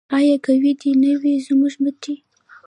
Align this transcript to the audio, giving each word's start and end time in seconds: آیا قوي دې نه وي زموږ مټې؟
آیا 0.17 0.35
قوي 0.45 0.73
دې 0.81 0.91
نه 1.01 1.11
وي 1.21 1.33
زموږ 1.47 1.73
مټې؟ 1.83 2.15